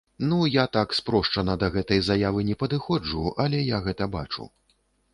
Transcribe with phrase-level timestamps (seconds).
[0.29, 4.53] Ну, я так спрошчана да гэтай заявы не падыходжу, але я гэта бачу.